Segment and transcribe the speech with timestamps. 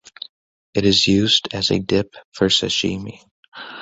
[0.73, 3.19] It is used as a dip for sashimi.